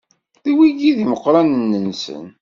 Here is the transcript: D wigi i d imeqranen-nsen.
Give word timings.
D 0.43 0.47
wigi 0.55 0.87
i 0.89 0.95
d 0.97 0.99
imeqranen-nsen. 1.03 2.25